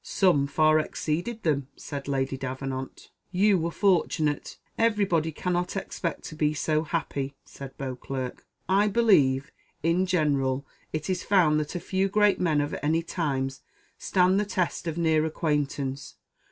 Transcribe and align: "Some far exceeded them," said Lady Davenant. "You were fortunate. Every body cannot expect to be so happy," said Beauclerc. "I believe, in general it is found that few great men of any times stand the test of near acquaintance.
"Some 0.03 0.47
far 0.47 0.79
exceeded 0.79 1.43
them," 1.43 1.67
said 1.75 2.07
Lady 2.07 2.35
Davenant. 2.35 3.11
"You 3.29 3.59
were 3.59 3.69
fortunate. 3.69 4.57
Every 4.75 5.05
body 5.05 5.31
cannot 5.31 5.77
expect 5.77 6.23
to 6.23 6.35
be 6.35 6.55
so 6.55 6.81
happy," 6.81 7.35
said 7.45 7.77
Beauclerc. 7.77 8.43
"I 8.67 8.87
believe, 8.87 9.51
in 9.83 10.07
general 10.07 10.65
it 10.91 11.07
is 11.07 11.21
found 11.21 11.59
that 11.59 11.79
few 11.79 12.09
great 12.09 12.39
men 12.39 12.61
of 12.61 12.75
any 12.81 13.03
times 13.03 13.61
stand 13.99 14.39
the 14.39 14.45
test 14.45 14.87
of 14.87 14.97
near 14.97 15.23
acquaintance. 15.23 16.15